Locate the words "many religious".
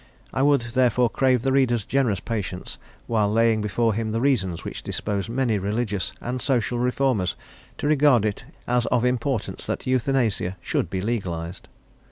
5.29-6.11